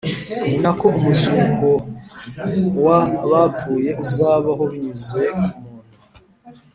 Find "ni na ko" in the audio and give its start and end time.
0.49-0.85